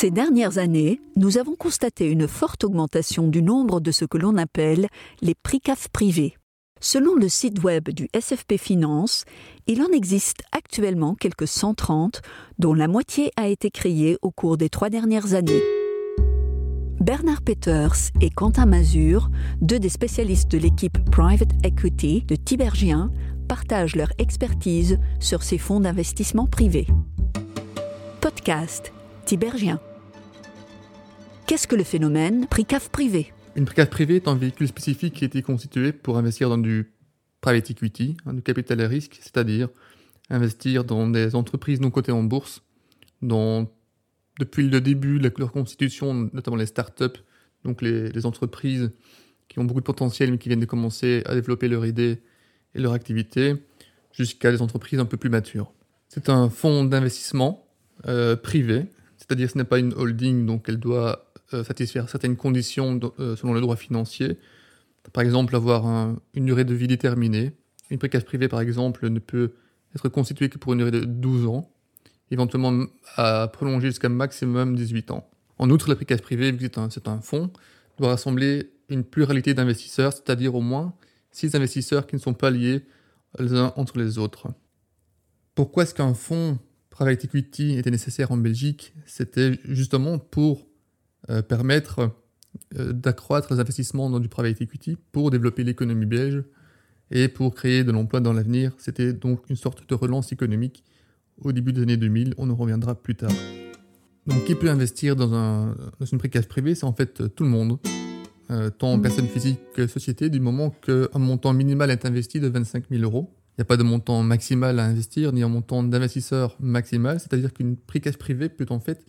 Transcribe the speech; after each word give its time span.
Ces 0.00 0.10
dernières 0.10 0.56
années, 0.56 0.98
nous 1.16 1.36
avons 1.36 1.56
constaté 1.56 2.06
une 2.06 2.26
forte 2.26 2.64
augmentation 2.64 3.28
du 3.28 3.42
nombre 3.42 3.80
de 3.80 3.90
ce 3.90 4.06
que 4.06 4.16
l'on 4.16 4.38
appelle 4.38 4.88
les 5.20 5.34
PRICAF 5.34 5.88
privés. 5.88 6.38
Selon 6.80 7.16
le 7.16 7.28
site 7.28 7.62
web 7.62 7.90
du 7.90 8.08
SFP 8.18 8.56
Finance, 8.56 9.26
il 9.66 9.82
en 9.82 9.88
existe 9.88 10.42
actuellement 10.52 11.14
quelques 11.16 11.46
130, 11.46 12.22
dont 12.58 12.72
la 12.72 12.88
moitié 12.88 13.30
a 13.36 13.48
été 13.48 13.70
créée 13.70 14.16
au 14.22 14.30
cours 14.30 14.56
des 14.56 14.70
trois 14.70 14.88
dernières 14.88 15.34
années. 15.34 15.60
Bernard 16.98 17.42
Peters 17.42 18.08
et 18.22 18.30
Quentin 18.30 18.64
Mazur, 18.64 19.28
deux 19.60 19.78
des 19.78 19.90
spécialistes 19.90 20.50
de 20.50 20.56
l'équipe 20.56 20.96
Private 21.10 21.52
Equity 21.62 22.24
de 22.26 22.36
Tibergien, 22.36 23.12
partagent 23.48 23.96
leur 23.96 24.12
expertise 24.16 24.98
sur 25.18 25.42
ces 25.42 25.58
fonds 25.58 25.80
d'investissement 25.80 26.46
privés. 26.46 26.86
Podcast 28.22 28.94
Tibergien. 29.26 29.78
Qu'est-ce 31.50 31.66
que 31.66 31.74
le 31.74 31.82
phénomène 31.82 32.46
PRICAF 32.46 32.90
privé? 32.90 33.32
Une 33.56 33.64
PRICAF 33.64 33.90
privée 33.90 34.14
est 34.14 34.28
un 34.28 34.36
véhicule 34.36 34.68
spécifique 34.68 35.14
qui 35.14 35.24
a 35.24 35.26
été 35.26 35.42
constitué 35.42 35.90
pour 35.90 36.16
investir 36.16 36.48
dans 36.48 36.58
du 36.58 36.92
private 37.40 37.68
equity, 37.72 38.16
hein, 38.24 38.34
du 38.34 38.42
capital 38.42 38.80
à 38.80 38.86
risque, 38.86 39.18
c'est-à-dire 39.20 39.68
investir 40.28 40.84
dans 40.84 41.08
des 41.08 41.34
entreprises 41.34 41.80
non 41.80 41.90
cotées 41.90 42.12
en 42.12 42.22
bourse, 42.22 42.62
dont 43.20 43.68
depuis 44.38 44.70
le 44.70 44.80
début 44.80 45.18
de 45.18 45.28
leur 45.38 45.50
constitution, 45.50 46.30
notamment 46.32 46.56
les 46.56 46.66
startups, 46.66 47.18
donc 47.64 47.82
les, 47.82 48.26
entreprises 48.26 48.92
qui 49.48 49.58
ont 49.58 49.64
beaucoup 49.64 49.80
de 49.80 49.86
potentiel 49.86 50.30
mais 50.30 50.38
qui 50.38 50.50
viennent 50.50 50.60
de 50.60 50.66
commencer 50.66 51.24
à 51.26 51.34
développer 51.34 51.66
leur 51.66 51.84
idée 51.84 52.20
et 52.76 52.78
leur 52.78 52.92
activité, 52.92 53.56
jusqu'à 54.12 54.52
des 54.52 54.62
entreprises 54.62 55.00
un 55.00 55.04
peu 55.04 55.16
plus 55.16 55.30
matures. 55.30 55.72
C'est 56.10 56.28
un 56.28 56.48
fonds 56.48 56.84
d'investissement 56.84 57.66
euh, 58.06 58.36
privé, 58.36 58.86
c'est-à-dire 59.16 59.50
ce 59.50 59.58
n'est 59.58 59.64
pas 59.64 59.80
une 59.80 59.94
holding, 59.94 60.46
donc 60.46 60.68
elle 60.68 60.78
doit 60.78 61.26
satisfaire 61.64 62.08
certaines 62.08 62.36
conditions 62.36 62.98
euh, 63.18 63.36
selon 63.36 63.52
le 63.52 63.60
droit 63.60 63.76
financier. 63.76 64.38
Par 65.12 65.22
exemple, 65.22 65.56
avoir 65.56 66.14
une 66.34 66.46
durée 66.46 66.64
de 66.64 66.74
vie 66.74 66.86
déterminée. 66.86 67.52
Une 67.90 67.98
précasse 67.98 68.24
privée, 68.24 68.48
par 68.48 68.60
exemple, 68.60 69.08
ne 69.08 69.18
peut 69.18 69.52
être 69.94 70.08
constituée 70.08 70.48
que 70.48 70.58
pour 70.58 70.72
une 70.72 70.78
durée 70.78 70.90
de 70.90 71.04
12 71.04 71.46
ans, 71.46 71.70
éventuellement 72.30 72.86
à 73.16 73.48
prolonger 73.48 73.88
jusqu'à 73.88 74.08
maximum 74.08 74.76
18 74.76 75.10
ans. 75.10 75.28
En 75.58 75.68
outre, 75.70 75.88
la 75.88 75.96
précasse 75.96 76.20
privée, 76.20 76.56
c'est 76.90 77.08
un, 77.08 77.20
fonds, 77.20 77.50
doit 77.98 78.10
rassembler 78.10 78.72
une 78.88 79.04
pluralité 79.04 79.54
d'investisseurs, 79.54 80.12
c'est-à-dire 80.12 80.54
au 80.54 80.60
moins 80.60 80.94
6 81.32 81.54
investisseurs 81.54 82.06
qui 82.06 82.16
ne 82.16 82.20
sont 82.20 82.34
pas 82.34 82.50
liés 82.50 82.82
les 83.38 83.54
uns 83.54 83.72
entre 83.76 83.98
les 83.98 84.18
autres. 84.18 84.48
Pourquoi 85.54 85.82
est-ce 85.82 85.94
qu'un 85.94 86.14
fonds 86.14 86.58
private 86.88 87.24
equity 87.24 87.76
était 87.76 87.90
nécessaire 87.90 88.32
en 88.32 88.36
Belgique? 88.36 88.94
C'était 89.06 89.58
justement 89.64 90.18
pour 90.18 90.69
euh, 91.28 91.42
permettre 91.42 92.12
euh, 92.78 92.92
d'accroître 92.92 93.52
les 93.52 93.60
investissements 93.60 94.08
dans 94.08 94.20
du 94.20 94.28
private 94.28 94.60
equity 94.60 94.96
pour 95.12 95.30
développer 95.30 95.64
l'économie 95.64 96.06
belge 96.06 96.42
et 97.10 97.28
pour 97.28 97.54
créer 97.54 97.84
de 97.84 97.92
l'emploi 97.92 98.20
dans 98.20 98.32
l'avenir. 98.32 98.72
C'était 98.78 99.12
donc 99.12 99.50
une 99.50 99.56
sorte 99.56 99.86
de 99.88 99.94
relance 99.94 100.32
économique 100.32 100.82
au 101.42 101.52
début 101.52 101.72
des 101.72 101.82
années 101.82 101.98
2000. 101.98 102.34
On 102.38 102.48
en 102.48 102.54
reviendra 102.54 102.94
plus 102.94 103.16
tard. 103.16 103.32
Donc, 104.26 104.44
qui 104.44 104.54
peut 104.54 104.70
investir 104.70 105.14
dans, 105.14 105.34
un, 105.34 105.76
dans 105.98 106.06
une 106.06 106.18
précasse 106.18 106.46
privée? 106.46 106.74
C'est 106.74 106.84
en 106.84 106.92
fait 106.94 107.20
euh, 107.20 107.28
tout 107.28 107.44
le 107.44 107.50
monde, 107.50 107.78
tant 108.78 108.98
personne 108.98 109.28
physique 109.28 109.60
que 109.74 109.86
société, 109.86 110.28
du 110.28 110.40
moment 110.40 110.70
qu'un 110.70 111.06
montant 111.18 111.52
minimal 111.52 111.88
est 111.90 112.04
investi 112.04 112.40
de 112.40 112.48
25 112.48 112.86
000 112.90 113.04
euros. 113.04 113.32
Il 113.52 113.60
n'y 113.60 113.62
a 113.62 113.64
pas 113.64 113.76
de 113.76 113.84
montant 113.84 114.24
maximal 114.24 114.80
à 114.80 114.86
investir, 114.86 115.32
ni 115.32 115.44
un 115.44 115.48
montant 115.48 115.84
d'investisseur 115.84 116.56
maximal, 116.58 117.20
c'est-à-dire 117.20 117.52
qu'une 117.52 117.76
précasse 117.76 118.16
privée 118.16 118.48
peut 118.48 118.66
en 118.70 118.80
fait 118.80 119.04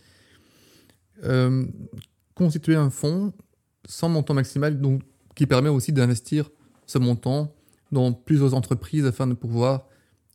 euh, 1.24 1.64
constituer 2.34 2.76
un 2.76 2.90
fonds 2.90 3.32
sans 3.86 4.08
montant 4.08 4.34
maximal, 4.34 4.80
donc 4.80 5.02
qui 5.34 5.46
permet 5.46 5.68
aussi 5.68 5.92
d'investir 5.92 6.50
ce 6.86 6.98
montant 6.98 7.54
dans 7.90 8.12
plusieurs 8.12 8.54
entreprises 8.54 9.06
afin 9.06 9.26
de 9.26 9.34
pouvoir 9.34 9.86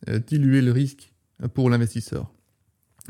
euh, 0.08 0.18
diluer 0.18 0.60
le 0.60 0.72
risque 0.72 1.12
pour 1.54 1.70
l'investisseur. 1.70 2.32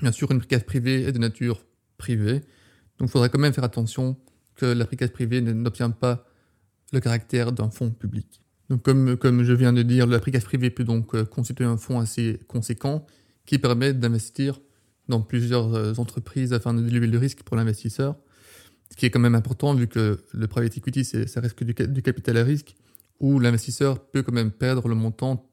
Bien 0.01 0.13
sûr, 0.13 0.31
une 0.31 0.39
précasse 0.39 0.63
privée 0.63 1.03
est 1.03 1.13
de 1.13 1.19
nature 1.19 1.65
privée, 1.97 2.41
donc 2.99 3.09
il 3.09 3.11
faudra 3.11 3.29
quand 3.29 3.39
même 3.39 3.53
faire 3.53 3.65
attention 3.65 4.17
que 4.55 4.67
la 4.67 4.85
précasse 4.87 5.11
privée 5.11 5.41
n'obtient 5.41 5.91
pas 5.91 6.27
le 6.93 7.01
caractère 7.01 7.53
d'un 7.53 7.71
fonds 7.71 7.91
public. 7.91 8.43
Donc 8.69 8.83
comme, 8.83 9.17
comme 9.17 9.45
je 9.45 9.53
viens 9.53 9.73
de 9.73 9.83
dire, 9.83 10.07
la 10.07 10.21
précasse 10.21 10.45
privée 10.45 10.71
peut 10.71 10.85
donc 10.85 11.15
euh, 11.15 11.25
constituer 11.25 11.65
un 11.65 11.77
fonds 11.77 12.01
assez 12.01 12.39
conséquent 12.49 13.07
qui 13.47 13.59
permet 13.59 13.95
d'investir 13.95 14.61
dans 15.09 15.21
plusieurs 15.21 15.75
euh, 15.75 15.95
entreprises 15.97 16.53
afin 16.53 16.75
de 16.75 16.83
diluer 16.83 17.07
le 17.07 17.19
risque 17.19 17.43
pour 17.43 17.57
l'investisseur. 17.57 18.17
Ce 18.91 18.97
qui 18.97 19.07
est 19.07 19.11
quand 19.11 19.21
même 19.21 19.35
important 19.35 19.75
vu 19.75 19.87
que 19.87 20.25
le 20.33 20.47
private 20.47 20.77
equity, 20.77 21.05
ça 21.05 21.41
reste 21.41 21.55
que 21.55 21.65
du, 21.65 21.75
capital 21.75 22.37
à 22.39 22.45
risque, 22.45 22.75
où 23.21 23.39
l'investisseur 23.39 23.99
peut 23.99 24.23
quand 24.23 24.33
même 24.33 24.51
perdre 24.51 24.89
le 24.89 24.95
montant, 24.95 25.51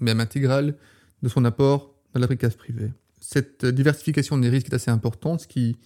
même 0.00 0.20
intégral, 0.20 0.76
de 1.22 1.28
son 1.28 1.44
apport 1.44 1.94
dans 2.12 2.20
la 2.20 2.26
précasse 2.26 2.56
privée. 2.56 2.92
Cette 3.20 3.64
diversification 3.64 4.36
des 4.38 4.48
risques 4.48 4.68
est 4.70 4.74
assez 4.74 4.90
importante, 4.90 5.40
ce 5.40 5.48
qui, 5.48 5.76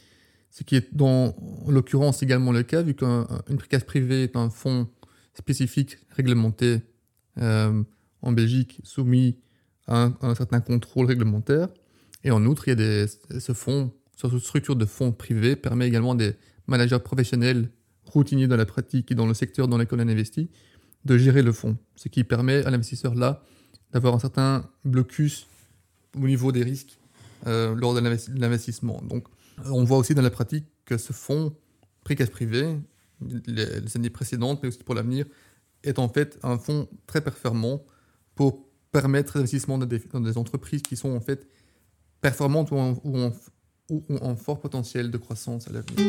ce 0.51 0.65
qui 0.65 0.77
est 0.77 0.95
dans 0.95 1.37
l'occurrence 1.69 2.23
également 2.23 2.53
le 2.53 2.63
cas, 2.63 2.83
vu 2.83 2.95
qu'une 2.95 3.57
précasse 3.59 3.85
privée 3.85 4.25
est 4.25 4.37
un 4.37 4.51
fonds 4.51 4.89
spécifique 5.35 5.99
réglementé 6.11 6.81
euh, 7.39 7.83
en 8.21 8.33
Belgique 8.33 8.81
soumis 8.83 9.39
un, 9.87 10.15
à 10.21 10.29
un 10.29 10.35
certain 10.35 10.61
contrôle 10.61 11.07
réglementaire. 11.07 11.69
Et 12.25 12.31
en 12.31 12.45
outre, 12.47 12.69
il 12.69 12.79
y 12.79 12.83
a 12.83 13.07
ce 13.41 13.53
fonds, 13.53 13.93
cette 14.17 14.37
structure 14.39 14.77
de 14.77 14.85
fonds 14.85 15.13
privés 15.13 15.57
permet 15.57 15.89
également 15.89 16.15
des 16.15 16.35
managers 16.67 16.99
professionnels 17.01 17.71
routiniers 18.05 18.47
dans 18.47 18.57
la 18.57 18.67
pratique 18.67 19.11
et 19.11 19.15
dans 19.15 19.27
le 19.27 19.35
secteur 19.35 19.69
dans 19.69 19.79
lequel 19.79 20.01
on 20.01 20.09
investit 20.09 20.51
de 21.05 21.17
gérer 21.19 21.43
le 21.43 21.53
fonds, 21.53 21.77
ce 21.97 22.09
qui 22.09 22.23
permet 22.23 22.65
à 22.65 22.71
l'investisseur 22.71 23.15
là 23.15 23.43
d'avoir 23.93 24.15
un 24.15 24.19
certain 24.19 24.71
blocus 24.85 25.47
au 26.17 26.27
niveau 26.27 26.53
des 26.53 26.63
risques 26.63 26.99
euh, 27.47 27.75
lors 27.75 27.95
de 27.95 28.01
l'investissement. 28.01 29.03
Donc, 29.03 29.27
on 29.67 29.85
voit 29.85 29.99
aussi 29.99 30.15
dans 30.15 30.23
la 30.23 30.31
pratique 30.31 30.67
que 30.85 30.97
ce 30.97 31.13
fonds 31.13 31.55
précasse 32.05 32.31
privé, 32.31 32.79
les, 33.47 33.81
les 33.81 33.97
années 33.97 34.11
précédentes, 34.11 34.61
mais 34.63 34.69
aussi 34.69 34.83
pour 34.83 34.95
l'avenir, 34.95 35.27
est 35.83 35.99
en 35.99 36.09
fait 36.09 36.39
un 36.43 36.59
fonds 36.59 36.89
très 37.07 37.21
performant 37.21 37.85
pour 38.35 38.67
permettre 38.93 39.39
l'investissement 39.39 39.79
dans 39.79 39.87
des, 39.87 40.39
entreprises 40.39 40.83
qui 40.83 40.97
sont 40.97 41.11
en 41.11 41.21
fait 41.21 41.49
performantes 42.23 42.71
ou 42.71 42.79
en, 42.79 42.95
ou 43.05 43.19
en, 43.19 43.33
ou 43.91 44.03
en 44.23 44.37
fort 44.37 44.61
potentiel 44.61 45.11
de 45.11 45.19
croissance 45.19 45.69
à 45.69 45.73
l'avenir. 45.73 46.07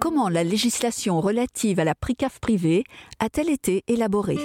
Comment 0.00 0.28
la 0.28 0.44
législation 0.44 1.20
relative 1.20 1.80
à 1.80 1.84
la 1.84 1.94
PRICAF 1.94 2.38
privée 2.38 2.84
a-t-elle 3.18 3.50
été 3.50 3.84
élaborée? 3.88 4.38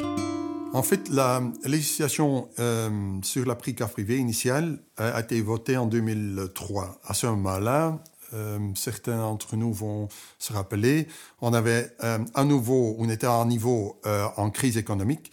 En 0.73 0.83
fait, 0.83 1.07
la 1.09 1.41
législation 1.63 2.49
euh, 2.59 2.89
sur 3.23 3.45
la 3.45 3.55
PRICAF 3.55 3.93
privée 3.93 4.17
initiale 4.17 4.79
a 4.97 5.19
été 5.21 5.39
votée 5.41 5.77
en 5.77 5.85
2003. 5.85 6.99
À 7.05 7.13
ce 7.13 7.27
moment-là, 7.27 8.01
euh, 8.33 8.59
certains 8.75 9.17
d'entre 9.17 9.55
nous 9.55 9.71
vont 9.71 10.09
se 10.39 10.51
rappeler, 10.51 11.07
on 11.41 11.53
avait 11.53 11.91
euh, 12.03 12.19
à 12.33 12.43
nouveau, 12.43 12.95
on 12.99 13.09
était 13.09 13.27
à 13.27 13.33
un 13.33 13.45
niveau 13.45 13.99
euh, 14.05 14.27
en 14.35 14.49
crise 14.49 14.77
économique 14.77 15.31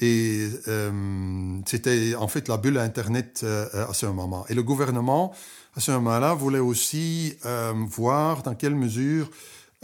et 0.00 0.48
euh, 0.66 1.60
c'était 1.66 2.14
en 2.16 2.26
fait 2.26 2.48
la 2.48 2.56
bulle 2.56 2.78
Internet 2.78 3.40
euh, 3.44 3.66
à 3.88 3.94
ce 3.94 4.06
moment. 4.06 4.44
Et 4.48 4.54
le 4.54 4.62
gouvernement, 4.62 5.32
à 5.76 5.80
ce 5.80 5.92
moment-là, 5.92 6.34
voulait 6.34 6.58
aussi 6.58 7.36
euh, 7.44 7.72
voir 7.88 8.42
dans 8.42 8.54
quelle 8.54 8.74
mesure 8.74 9.30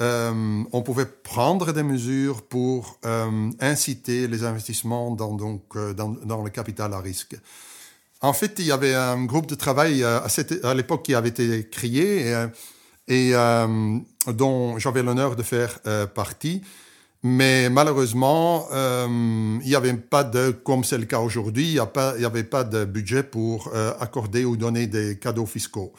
on 0.02 0.80
pouvait 0.82 1.04
prendre 1.04 1.72
des 1.72 1.82
mesures 1.82 2.40
pour 2.40 2.98
inciter 3.60 4.28
les 4.28 4.44
investissements 4.44 5.14
dans, 5.14 5.34
donc, 5.34 5.76
dans, 5.94 6.42
le 6.42 6.48
capital 6.48 6.94
à 6.94 7.00
risque. 7.00 7.36
En 8.22 8.32
fait, 8.32 8.54
il 8.60 8.64
y 8.64 8.72
avait 8.72 8.94
un 8.94 9.22
groupe 9.26 9.44
de 9.44 9.54
travail 9.54 10.02
à, 10.02 10.24
à 10.62 10.72
l'époque 10.72 11.02
qui 11.02 11.14
avait 11.14 11.28
été 11.28 11.68
créé 11.68 12.34
et 13.08 13.34
dont 14.26 14.78
j'avais 14.78 15.02
l'honneur 15.02 15.36
de 15.36 15.42
faire 15.42 15.78
partie. 16.14 16.62
Mais 17.22 17.68
malheureusement, 17.68 18.66
euh, 18.72 19.06
il 19.62 19.68
n'y 19.68 19.74
avait 19.74 19.92
pas 19.92 20.24
de, 20.24 20.52
comme 20.52 20.84
c'est 20.84 20.96
le 20.96 21.04
cas 21.04 21.18
aujourd'hui, 21.18 21.74
il 21.74 21.82
n'y 22.18 22.24
avait 22.24 22.44
pas 22.44 22.64
de 22.64 22.86
budget 22.86 23.22
pour 23.22 23.70
euh, 23.74 23.92
accorder 24.00 24.46
ou 24.46 24.56
donner 24.56 24.86
des 24.86 25.18
cadeaux 25.18 25.44
fiscaux. 25.44 25.92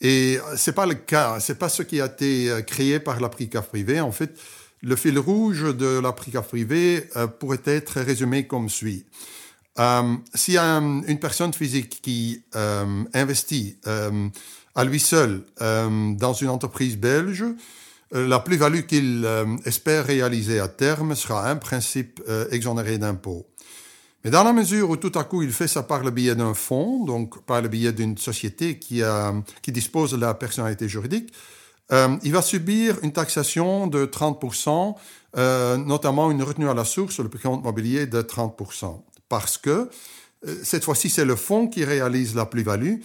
Et 0.00 0.38
c'est 0.56 0.74
pas 0.74 0.86
le 0.86 0.94
cas, 0.94 1.38
c'est 1.40 1.58
pas 1.58 1.68
ce 1.68 1.82
qui 1.82 2.00
a 2.00 2.06
été 2.06 2.50
euh, 2.50 2.62
créé 2.62 2.98
par 2.98 3.20
la 3.20 3.28
PRICAF 3.28 3.68
privée. 3.68 4.00
En 4.00 4.12
fait, 4.12 4.38
le 4.80 4.96
fil 4.96 5.18
rouge 5.18 5.76
de 5.76 5.98
la 5.98 6.12
PRICAF 6.12 6.48
privée 6.48 7.04
euh, 7.16 7.26
pourrait 7.26 7.60
être 7.66 8.00
résumé 8.00 8.46
comme 8.46 8.70
suit. 8.70 9.04
Un, 9.76 10.22
une 10.46 11.18
personne 11.20 11.52
physique 11.52 12.00
qui 12.02 12.42
investit 13.14 13.78
à 14.74 14.84
lui 14.84 14.98
seul 14.98 15.44
dans 15.60 16.32
une 16.32 16.48
entreprise 16.48 16.96
belge, 16.96 17.44
la 18.12 18.40
plus-value 18.40 18.82
qu'il 18.82 19.22
euh, 19.24 19.44
espère 19.64 20.06
réaliser 20.06 20.60
à 20.60 20.68
terme 20.68 21.14
sera 21.14 21.48
un 21.48 21.56
principe 21.56 22.22
euh, 22.28 22.46
exonéré 22.50 22.98
d'impôt. 22.98 23.46
Mais 24.24 24.30
dans 24.30 24.44
la 24.44 24.52
mesure 24.52 24.90
où 24.90 24.96
tout 24.96 25.16
à 25.16 25.24
coup 25.24 25.42
il 25.42 25.52
fait 25.52 25.68
ça 25.68 25.82
par 25.82 26.02
le 26.02 26.10
biais 26.10 26.34
d'un 26.34 26.54
fonds, 26.54 27.04
donc 27.04 27.42
par 27.44 27.62
le 27.62 27.68
biais 27.68 27.92
d'une 27.92 28.18
société 28.18 28.78
qui, 28.78 29.02
a, 29.02 29.34
qui 29.62 29.72
dispose 29.72 30.12
de 30.12 30.16
la 30.16 30.34
personnalité 30.34 30.88
juridique, 30.88 31.32
euh, 31.92 32.16
il 32.22 32.32
va 32.32 32.42
subir 32.42 32.98
une 33.02 33.12
taxation 33.12 33.86
de 33.86 34.04
30%, 34.04 34.94
euh, 35.36 35.76
notamment 35.76 36.30
une 36.30 36.42
retenue 36.42 36.68
à 36.68 36.74
la 36.74 36.84
source 36.84 37.14
sur 37.14 37.22
le 37.22 37.30
compte 37.30 37.64
mobilier 37.64 38.06
de 38.06 38.20
30%. 38.20 39.02
Parce 39.28 39.56
que 39.56 39.88
euh, 40.46 40.56
cette 40.62 40.84
fois-ci, 40.84 41.08
c'est 41.08 41.24
le 41.24 41.36
fonds 41.36 41.68
qui 41.68 41.84
réalise 41.84 42.34
la 42.34 42.46
plus-value. 42.46 42.96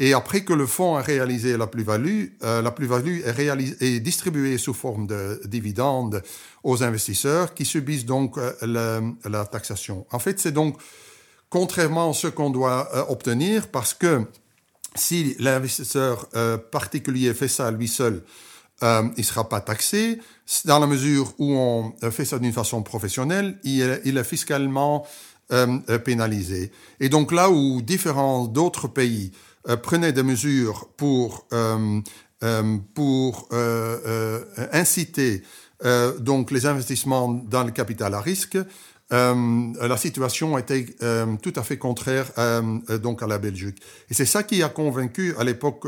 Et 0.00 0.12
après 0.12 0.42
que 0.42 0.52
le 0.52 0.66
fonds 0.66 0.94
a 0.94 1.02
réalisé 1.02 1.56
la 1.56 1.66
plus-value, 1.66 2.26
euh, 2.44 2.62
la 2.62 2.70
plus-value 2.70 3.18
est, 3.26 3.98
distribuée 3.98 4.56
sous 4.56 4.72
forme 4.72 5.08
de 5.08 5.40
dividendes 5.44 6.22
aux 6.62 6.84
investisseurs 6.84 7.52
qui 7.52 7.64
subissent 7.64 8.06
donc 8.06 8.38
euh, 8.38 9.12
la, 9.24 9.44
taxation. 9.44 10.06
En 10.12 10.20
fait, 10.20 10.38
c'est 10.38 10.52
donc 10.52 10.78
contrairement 11.50 12.10
à 12.10 12.14
ce 12.14 12.28
qu'on 12.28 12.50
doit 12.50 12.88
euh, 12.94 13.06
obtenir 13.08 13.66
parce 13.66 13.92
que 13.92 14.24
si 14.94 15.34
l'investisseur 15.40 16.28
particulier 16.72 17.34
fait 17.34 17.46
ça 17.46 17.70
lui 17.70 17.86
seul, 17.86 18.22
il 18.82 19.12
ne 19.16 19.22
sera 19.22 19.48
pas 19.48 19.60
taxé. 19.60 20.18
Dans 20.64 20.78
la 20.78 20.86
mesure 20.86 21.34
où 21.38 21.52
on 21.52 21.92
fait 22.10 22.24
ça 22.24 22.38
d'une 22.38 22.52
façon 22.52 22.82
professionnelle, 22.82 23.58
il 23.64 23.82
est 23.82 24.24
fiscalement 24.24 25.06
pénalisé. 26.04 26.72
Et 26.98 27.08
donc 27.10 27.30
là 27.32 27.50
où 27.50 27.80
différents 27.82 28.46
d'autres 28.46 28.88
pays 28.88 29.30
euh, 29.68 29.76
prenait 29.76 30.12
des 30.12 30.22
mesures 30.22 30.88
pour, 30.96 31.46
euh, 31.52 32.00
euh, 32.42 32.76
pour 32.94 33.48
inciter 34.72 35.42
donc 36.18 36.50
les 36.50 36.66
investissements 36.66 37.28
dans 37.28 37.62
le 37.62 37.70
capital 37.70 38.12
à 38.14 38.20
risque, 38.20 38.58
la 39.10 39.96
situation 39.96 40.58
était 40.58 40.86
tout 41.40 41.52
à 41.54 41.62
fait 41.62 41.78
contraire 41.78 42.26
donc 43.00 43.22
à 43.22 43.28
la 43.28 43.38
Belgique. 43.38 43.80
Et 44.10 44.14
c'est 44.14 44.26
ça 44.26 44.42
qui 44.42 44.60
a 44.64 44.68
convaincu 44.70 45.36
à 45.38 45.44
l'époque 45.44 45.86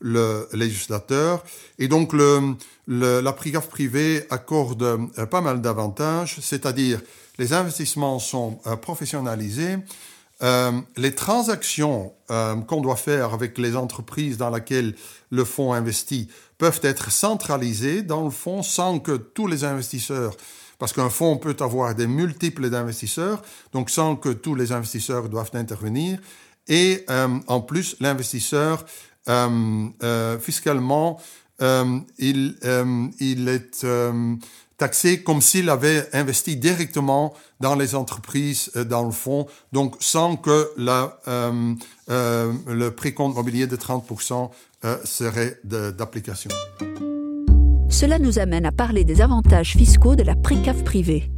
le 0.00 0.48
législateur. 0.52 1.44
Et 1.78 1.86
donc 1.86 2.12
le, 2.12 2.56
le, 2.88 3.20
la 3.20 3.32
privée 3.32 4.26
accorde 4.30 5.08
pas 5.26 5.40
mal 5.40 5.60
d'avantages, 5.60 6.38
c'est-à-dire 6.40 7.00
les 7.38 7.52
investissements 7.52 8.18
sont 8.18 8.58
professionnalisés, 8.82 9.76
euh, 10.42 10.72
les 10.96 11.14
transactions 11.14 12.14
euh, 12.30 12.56
qu'on 12.56 12.80
doit 12.80 12.96
faire 12.96 13.34
avec 13.34 13.58
les 13.58 13.76
entreprises 13.76 14.38
dans 14.38 14.50
lesquelles 14.50 14.94
le 15.30 15.44
fonds 15.44 15.72
investit 15.72 16.28
peuvent 16.56 16.80
être 16.82 17.10
centralisées 17.10 18.02
dans 18.02 18.24
le 18.24 18.30
fonds 18.30 18.62
sans 18.62 19.00
que 19.00 19.12
tous 19.12 19.46
les 19.46 19.64
investisseurs, 19.64 20.34
parce 20.78 20.92
qu'un 20.92 21.10
fonds 21.10 21.36
peut 21.36 21.56
avoir 21.60 21.94
des 21.94 22.06
multiples 22.06 22.70
d'investisseurs, 22.70 23.42
donc 23.72 23.90
sans 23.90 24.16
que 24.16 24.30
tous 24.30 24.54
les 24.54 24.72
investisseurs 24.72 25.28
doivent 25.28 25.50
intervenir. 25.54 26.18
Et 26.68 27.04
euh, 27.10 27.28
en 27.46 27.60
plus, 27.60 27.96
l'investisseur, 28.00 28.84
fiscalement, 30.40 31.20
il, 31.60 32.56
il 33.20 33.48
est 33.48 33.86
taxé 34.80 35.22
comme 35.22 35.42
s'il 35.42 35.68
avait 35.68 36.08
investi 36.14 36.56
directement 36.56 37.34
dans 37.60 37.74
les 37.74 37.94
entreprises, 37.94 38.70
euh, 38.76 38.84
dans 38.84 39.04
le 39.04 39.10
fonds, 39.10 39.46
donc 39.72 39.96
sans 40.00 40.36
que 40.36 40.70
la, 40.78 41.20
euh, 41.28 41.74
euh, 42.08 42.50
le 42.66 42.90
précompte 42.90 43.36
mobilier 43.36 43.66
de 43.66 43.76
30% 43.76 44.50
euh, 44.86 44.96
serait 45.04 45.60
d'application. 45.64 46.50
Cela 47.90 48.18
nous 48.18 48.38
amène 48.38 48.64
à 48.64 48.72
parler 48.72 49.04
des 49.04 49.20
avantages 49.20 49.72
fiscaux 49.76 50.16
de 50.16 50.22
la 50.22 50.34
précave 50.34 50.82
privée. 50.82 51.30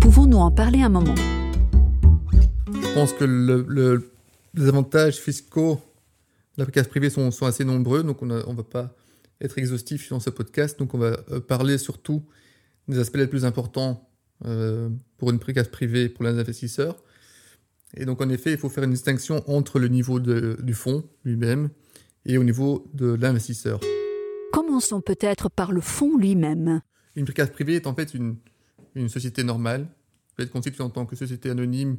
Pouvons-nous 0.00 0.38
en 0.38 0.50
parler 0.50 0.82
un 0.82 0.88
moment? 0.88 1.14
Je 2.72 2.92
pense 2.92 3.12
que 3.12 3.24
le, 3.24 3.64
le, 3.68 4.10
les 4.54 4.66
avantages 4.66 5.18
fiscaux 5.18 5.78
de 6.56 6.62
la 6.62 6.64
précave 6.64 6.88
privée 6.88 7.10
sont, 7.10 7.30
sont, 7.30 7.46
assez 7.46 7.64
nombreux, 7.64 8.02
donc 8.02 8.20
on 8.20 8.26
ne 8.26 8.56
va 8.56 8.64
pas 8.64 8.92
être 9.40 9.58
exhaustif 9.58 10.10
dans 10.10 10.18
ce 10.18 10.30
podcast, 10.30 10.76
donc 10.76 10.92
on 10.94 10.98
va 10.98 11.16
parler 11.46 11.78
surtout 11.78 12.24
des 12.88 12.98
aspects 12.98 13.16
les 13.16 13.26
plus 13.26 13.44
importants 13.44 14.08
euh, 14.44 14.88
pour 15.16 15.30
une 15.30 15.38
précasse 15.38 15.68
privée 15.68 16.08
pour 16.08 16.24
les 16.24 16.30
investisseurs. 16.30 16.96
Et 17.94 18.04
donc, 18.04 18.20
en 18.20 18.28
effet, 18.28 18.52
il 18.52 18.58
faut 18.58 18.68
faire 18.68 18.84
une 18.84 18.92
distinction 18.92 19.42
entre 19.50 19.78
le 19.78 19.88
niveau 19.88 20.20
de, 20.20 20.58
du 20.62 20.74
fonds 20.74 21.04
lui-même 21.24 21.70
et 22.24 22.38
au 22.38 22.44
niveau 22.44 22.88
de 22.94 23.14
l'investisseur. 23.14 23.80
Commençons 24.52 25.00
peut-être 25.00 25.48
par 25.48 25.72
le 25.72 25.80
fonds 25.80 26.16
lui-même. 26.16 26.80
Une 27.16 27.24
précasse 27.24 27.50
privée 27.50 27.74
est 27.76 27.86
en 27.86 27.94
fait 27.94 28.14
une, 28.14 28.36
une 28.94 29.08
société 29.08 29.42
normale, 29.44 29.88
peut 30.36 30.42
être 30.42 30.52
constituée 30.52 30.82
en 30.82 30.90
tant 30.90 31.06
que 31.06 31.16
société 31.16 31.50
anonyme, 31.50 31.98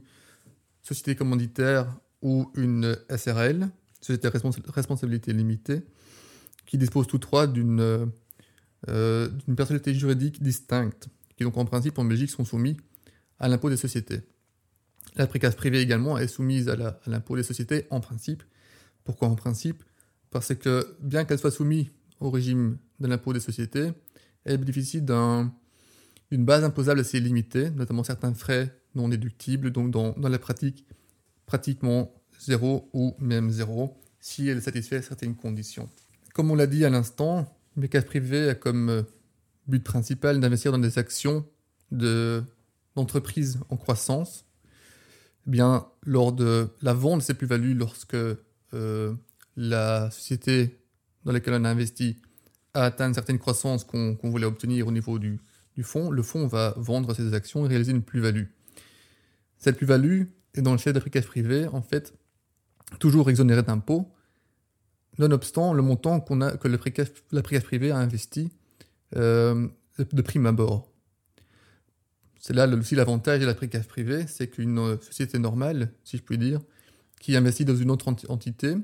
société 0.81 1.15
commanditaire 1.15 1.87
ou 2.21 2.51
une 2.55 2.95
SRL, 3.09 3.69
société 4.01 4.27
à 4.27 4.31
responsabilité 4.71 5.33
limitée, 5.33 5.81
qui 6.65 6.77
dispose 6.77 7.07
tous 7.07 7.17
trois 7.17 7.47
d'une 7.47 8.11
euh, 8.87 9.27
d'une 9.45 9.55
personnalité 9.55 9.93
juridique 9.93 10.41
distincte, 10.41 11.09
qui 11.35 11.43
donc 11.43 11.57
en 11.57 11.65
principe 11.65 11.97
en 11.99 12.05
Belgique 12.05 12.29
sont 12.29 12.45
soumis 12.45 12.77
à 13.39 13.47
l'impôt 13.47 13.69
des 13.69 13.77
sociétés. 13.77 14.21
La 15.15 15.27
précasse 15.27 15.55
privée 15.55 15.81
également 15.81 16.17
est 16.17 16.27
soumise 16.27 16.69
à 16.69 16.75
l'impôt 17.07 17.35
des 17.35 17.43
sociétés 17.43 17.87
en 17.89 17.99
principe. 17.99 18.43
Pourquoi 19.03 19.27
en 19.27 19.35
principe? 19.35 19.83
Parce 20.29 20.53
que 20.55 20.95
bien 21.01 21.25
qu'elle 21.25 21.39
soit 21.39 21.51
soumise 21.51 21.87
au 22.19 22.29
régime 22.29 22.77
de 22.99 23.07
l'impôt 23.07 23.33
des 23.33 23.39
sociétés, 23.39 23.91
elle 24.45 24.57
bénéficie 24.57 25.01
d'une 25.01 25.51
base 26.31 26.63
imposable 26.63 27.01
assez 27.01 27.19
limitée, 27.19 27.71
notamment 27.71 28.03
certains 28.03 28.33
frais 28.33 28.75
non 28.95 29.09
déductibles, 29.09 29.71
donc 29.71 29.91
dans, 29.91 30.13
dans 30.13 30.29
la 30.29 30.39
pratique 30.39 30.85
pratiquement 31.45 32.13
zéro 32.39 32.89
ou 32.93 33.15
même 33.19 33.49
zéro, 33.49 33.99
si 34.19 34.47
elle 34.47 34.61
satisfait 34.61 35.01
certaines 35.01 35.35
conditions. 35.35 35.89
Comme 36.33 36.51
on 36.51 36.55
l'a 36.55 36.67
dit 36.67 36.85
à 36.85 36.89
l'instant, 36.89 37.58
une 37.77 37.87
casse 37.87 38.05
privée 38.05 38.49
a 38.49 38.55
comme 38.55 38.89
euh, 38.89 39.03
but 39.67 39.83
principal 39.83 40.39
d'investir 40.39 40.71
dans 40.71 40.79
des 40.79 40.97
actions 40.97 41.45
d'entreprises 41.91 43.59
en 43.69 43.77
croissance. 43.77 44.45
Eh 45.47 45.51
bien, 45.51 45.87
lors 46.03 46.31
de 46.31 46.69
la 46.81 46.93
vente 46.93 47.19
de 47.19 47.23
ces 47.23 47.33
plus-values, 47.33 47.73
lorsque 47.73 48.15
euh, 48.73 49.15
la 49.55 50.11
société 50.11 50.79
dans 51.25 51.31
laquelle 51.31 51.55
on 51.55 51.65
a 51.65 51.69
investi 51.69 52.17
a 52.73 52.85
atteint 52.85 53.07
une 53.07 53.13
certaine 53.13 53.39
croissance 53.39 53.83
qu'on 53.83 54.17
voulait 54.23 54.45
obtenir 54.45 54.87
au 54.87 54.91
niveau 54.91 55.19
du, 55.19 55.39
fonds, 55.81 56.11
le 56.11 56.21
fonds 56.21 56.45
va 56.45 56.73
vendre 56.77 57.13
ses 57.13 57.33
actions 57.33 57.65
et 57.65 57.69
réaliser 57.69 57.91
une 57.91 58.03
plus-value. 58.03 58.45
Cette 59.57 59.77
plus-value 59.77 60.23
est 60.53 60.61
dans 60.61 60.73
le 60.73 60.77
chef 60.77 60.93
d'Afrique 60.93 61.19
privée, 61.21 61.67
en 61.67 61.81
fait, 61.81 62.13
toujours 62.99 63.29
exonérée 63.29 63.63
d'impôts, 63.63 64.11
nonobstant 65.19 65.73
le 65.73 65.81
montant 65.81 66.17
a, 66.17 66.57
que 66.57 66.67
la 66.67 66.77
précaire 66.77 67.63
privée 67.63 67.91
a 67.91 67.97
investi 67.97 68.49
euh, 69.15 69.67
de 69.99 70.21
prime 70.21 70.45
abord. 70.45 70.89
C'est 72.39 72.53
là 72.53 72.67
aussi 72.67 72.95
l'avantage 72.95 73.41
de 73.41 73.45
la 73.45 73.53
précaire 73.53 73.85
privée, 73.85 74.25
c'est 74.27 74.47
qu'une 74.47 74.79
euh, 74.79 74.97
société 75.01 75.37
normale, 75.39 75.91
si 76.03 76.17
je 76.17 76.23
puis 76.23 76.37
dire, 76.37 76.61
qui 77.19 77.35
investit 77.35 77.65
dans 77.65 77.75
une 77.75 77.91
autre 77.91 78.07
entité, 78.29 78.75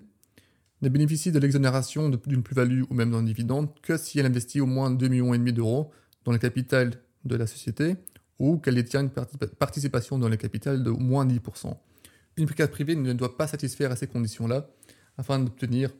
ne 0.82 0.90
bénéficie 0.90 1.32
de 1.32 1.40
l'exonération 1.40 2.10
d'une 2.10 2.44
plus-value 2.44 2.84
ou 2.90 2.94
même 2.94 3.12
d'un 3.12 3.24
dividende 3.24 3.70
que 3.82 3.98
si 3.98 4.20
elle 4.20 4.26
investit 4.26 4.60
au 4.60 4.66
moins 4.66 4.92
2,5 4.92 5.08
millions 5.08 5.54
d'euros 5.54 5.92
dans 6.26 6.34
le 6.34 6.38
capital 6.38 6.92
de 7.24 7.36
la 7.38 7.48
société 7.48 7.96
ou 8.40 8.58
qu'elle 8.58 8.76
détient 8.76 9.02
une 9.02 9.10
participation 9.10 10.20
dans 10.20 10.28
le 10.28 10.36
capital 10.36 10.84
de 10.84 10.90
moins 10.90 11.26
10%. 11.26 11.78
Une 12.36 12.46
précaire 12.46 12.70
privée 12.70 12.98
ne 12.98 13.14
doit 13.14 13.38
pas 13.38 13.48
satisfaire 13.48 13.92
à 13.92 13.96
ces 13.96 14.08
conditions-là 14.08 14.68
afin 15.18 15.40
d'obtenir 15.40 15.92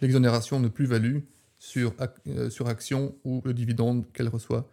l'exonération 0.00 0.60
de 0.60 0.68
plus-value 0.68 1.18
sur, 1.58 1.94
euh, 2.28 2.50
sur 2.50 2.68
action 2.68 3.16
ou 3.24 3.42
le 3.44 3.54
dividende 3.54 4.04
qu'elle 4.12 4.28
reçoit 4.28 4.68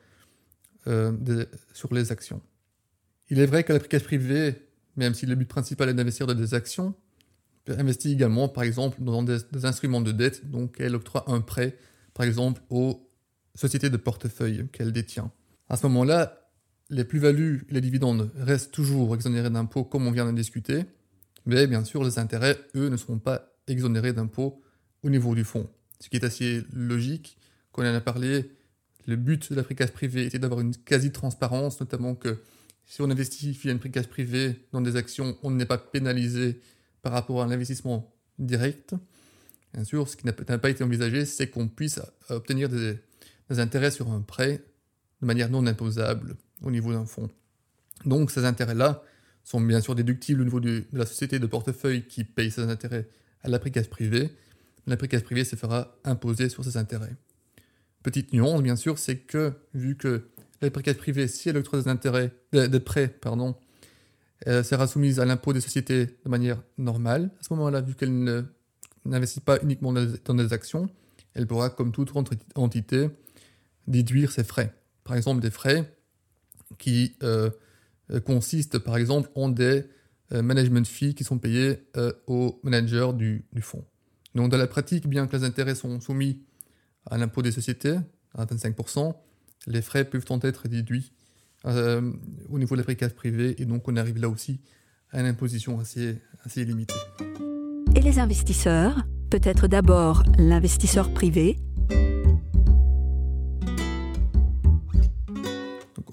euh, 0.88 1.46
sur 1.74 1.94
les 1.94 2.12
actions. 2.12 2.42
Il 3.30 3.40
est 3.40 3.46
vrai 3.46 3.64
que 3.64 3.74
la 3.74 3.80
privée, 3.80 4.68
même 4.96 5.14
si 5.14 5.26
le 5.26 5.36
but 5.36 5.48
principal 5.48 5.90
est 5.90 5.94
d'investir 5.94 6.28
dans 6.28 6.34
des 6.34 6.54
actions, 6.54 6.94
investit 7.68 8.12
également, 8.12 8.50
par 8.50 8.64
exemple, 8.64 9.02
dans 9.02 9.24
des, 9.24 9.40
instruments 9.64 10.02
de 10.02 10.12
dette, 10.12 10.50
donc 10.50 10.76
elle 10.80 10.96
octroie 10.96 11.24
un 11.32 11.40
prêt, 11.40 11.78
par 12.14 12.26
exemple, 12.26 12.62
aux 12.70 13.10
sociétés 13.56 13.90
de 13.90 13.98
portefeuille 13.98 14.68
qu'elle 14.74 14.92
détient. 14.92 15.32
À 15.70 15.78
ce 15.78 15.88
moment-là, 15.88 16.50
les 16.90 17.06
plus-values 17.06 17.66
et 17.70 17.76
les 17.76 17.82
dividendes 17.82 18.32
restent 18.36 18.72
toujours 18.72 19.16
exonérés 19.16 19.50
d'impôts, 19.50 19.86
comme 19.86 20.06
on 20.06 20.12
vient 20.12 20.26
d'en 20.26 20.34
discuter, 20.34 20.84
mais 21.46 21.68
bien 21.68 21.84
sûr, 21.86 22.04
les 22.04 22.20
intérêts, 22.20 22.58
eux, 22.76 22.90
ne 22.90 22.98
seront 22.98 23.20
pas 23.20 23.54
exonérés 23.68 24.14
d'impôts 24.14 24.62
au 25.04 25.10
niveau 25.10 25.36
du 25.36 25.44
fonds. 25.44 25.70
Ce 26.00 26.10
qui 26.10 26.18
est 26.18 26.24
assez 26.24 26.64
logique. 26.74 27.38
Quand 27.72 27.84
on 27.84 27.86
en 27.86 27.96
a 27.96 28.02
parlé, 28.02 28.52
le 29.06 29.16
but 29.16 29.52
de 29.52 29.56
la 29.56 29.64
précasse 29.64 29.92
privée 29.92 30.26
était 30.26 30.40
d'avoir 30.40 30.62
une 30.62 30.76
quasi-transparence, 30.76 31.80
notamment 31.80 32.16
que 32.16 32.42
si 32.86 33.02
on 33.02 33.10
investit 33.10 33.52
via 33.52 33.72
une 33.72 33.80
précasse 33.80 34.08
privée 34.08 34.68
dans 34.72 34.82
des 34.82 34.96
actions, 34.96 35.38
on 35.44 35.52
n'est 35.52 35.66
pas 35.66 35.78
pénalisé 35.78 36.60
par 37.02 37.14
rapport 37.14 37.42
à 37.42 37.48
l'investissement 37.48 38.14
direct. 38.40 38.96
Bien 39.74 39.84
sûr, 39.84 40.08
ce 40.08 40.16
qui 40.16 40.26
n'a 40.26 40.34
pas 40.34 40.70
été 40.70 40.84
envisagé, 40.84 41.26
c'est 41.26 41.50
qu'on 41.50 41.68
puisse 41.68 42.00
obtenir 42.30 42.70
des, 42.70 42.98
des, 43.50 43.60
intérêts 43.60 43.92
sur 43.92 44.12
un 44.12 44.22
prêt 44.22 44.64
de 45.22 45.26
manière 45.26 45.50
non 45.50 45.66
imposable 45.66 46.36
au 46.62 46.72
niveau 46.72 46.94
d'un 46.94 47.06
fonds. 47.06 47.30
Donc 48.06 48.32
ces 48.32 48.46
intérêts-là 48.46 49.04
sont 49.44 49.60
bien 49.60 49.82
sûr 49.82 49.96
déductibles 49.96 50.42
au 50.42 50.44
niveau 50.46 50.60
de 50.60 50.84
la 50.94 51.06
société 51.06 51.40
de 51.40 51.46
portefeuille 51.48 52.06
qui 52.06 52.24
paye 52.24 52.52
ses 52.52 52.62
intérêts 52.62 53.08
à 53.42 53.50
la 53.50 53.60
précasse 53.60 53.88
privée. 53.88 54.30
La 54.88 54.98
précasse 54.98 55.24
privée 55.24 55.44
se 55.44 55.56
fera 55.56 55.98
imposer 56.04 56.50
sur 56.50 56.64
ses 56.64 56.78
intérêts. 56.78 57.16
Petite 58.04 58.34
nuance, 58.34 58.62
bien 58.62 58.76
sûr, 58.76 59.00
c'est 59.00 59.18
que 59.18 59.54
vu 59.74 59.96
que 59.96 60.28
la 60.62 60.70
précasse 60.72 60.98
privée, 60.98 61.28
si 61.28 61.50
elle 61.50 61.58
octroie 61.58 61.82
des 61.82 61.88
intérêts, 61.88 62.32
des, 62.52 62.80
prêts, 62.80 63.08
pardon, 63.08 63.56
sera 64.46 64.88
soumise 64.88 65.20
à 65.20 65.26
l'impôt 65.26 65.54
des 65.54 65.62
sociétés 65.62 66.06
de 66.06 66.30
manière 66.30 66.62
normale. 66.78 67.32
À 67.40 67.44
ce 67.44 67.54
moment-là, 67.54 67.82
vu 67.82 67.96
qu'elle 67.96 68.46
n'investit 69.06 69.40
pas 69.40 69.58
uniquement 69.62 69.94
dans 69.94 70.34
des 70.34 70.54
actions, 70.54 70.90
elle 71.34 71.48
pourra, 71.48 71.70
comme 71.70 71.92
toute 71.92 72.16
autre 72.16 72.34
entité, 72.56 73.10
déduire 73.88 74.32
ses 74.32 74.44
frais. 74.44 74.74
Par 75.04 75.16
exemple, 75.16 75.42
des 75.42 75.52
frais 75.52 75.92
qui 76.78 77.16
euh, 77.24 77.50
consistent, 78.26 78.80
par 78.80 78.98
exemple, 78.98 79.30
en 79.36 79.50
des 79.50 79.84
euh, 80.32 80.42
management 80.42 80.86
fees 80.86 81.14
qui 81.14 81.24
sont 81.24 81.38
payés 81.38 81.88
euh, 81.98 82.14
aux 82.28 82.60
managers 82.64 83.12
du, 83.14 83.46
du, 83.52 83.62
fonds. 83.62 83.86
Donc, 84.36 84.50
dans 84.50 84.58
la 84.58 84.68
pratique, 84.68 85.08
bien 85.08 85.28
que 85.28 85.36
les 85.36 85.44
intérêts 85.44 85.76
sont 85.76 86.00
soumis 86.00 86.42
à 87.10 87.18
l'impôt 87.18 87.42
des 87.42 87.52
sociétés, 87.52 87.98
à 88.36 88.46
25%, 88.46 89.14
les 89.68 89.82
frais 89.82 90.06
peuvent 90.06 90.26
en 90.30 90.40
être 90.40 90.68
déduits 90.68 91.12
au 91.66 92.60
niveau 92.60 92.76
de 92.76 92.82
la 92.82 92.84
précasse 92.84 93.14
privée, 93.14 93.56
et 93.62 93.66
donc 93.66 93.88
on 93.88 93.96
arrive 93.96 94.18
là 94.18 94.28
aussi 94.28 94.60
à 95.12 95.22
une 95.22 95.28
imposition 95.28 95.80
assez, 95.80 96.18
assez 96.44 96.66
limitée. 96.66 96.94
Et 97.96 98.02
les 98.02 98.20
investisseurs? 98.20 99.04
Peut-être 99.30 99.68
d'abord 99.68 100.24
l'investisseur 100.38 101.14
privé, 101.14 101.58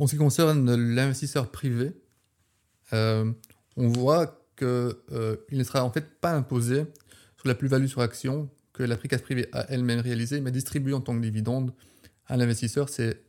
en 0.01 0.07
ce 0.07 0.13
qui 0.13 0.19
concerne 0.19 0.75
l'investisseur 0.75 1.51
privé, 1.51 1.93
euh, 2.95 3.31
on 3.77 3.89
voit 3.89 4.27
qu'il 4.57 4.67
euh, 4.67 5.37
ne 5.53 5.63
sera 5.63 5.85
en 5.85 5.91
fait 5.91 6.21
pas 6.21 6.33
imposé 6.33 6.87
sur 7.41 7.49
la 7.49 7.55
plus-value 7.55 7.87
sur 7.87 8.03
action 8.03 8.51
que 8.73 8.83
la 8.83 8.97
précasse 8.97 9.23
privée 9.23 9.49
a 9.53 9.71
elle-même 9.71 10.01
réalisée, 10.01 10.41
mais 10.41 10.51
distribuée 10.51 10.93
en 10.93 11.01
tant 11.01 11.15
que 11.15 11.23
dividende 11.23 11.73
à 12.27 12.37
l'investisseur. 12.37 12.89
C'est 12.89 13.23